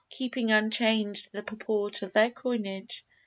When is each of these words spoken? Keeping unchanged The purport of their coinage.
Keeping 0.09 0.51
unchanged 0.51 1.31
The 1.31 1.43
purport 1.43 2.01
of 2.01 2.11
their 2.13 2.31
coinage. 2.31 3.05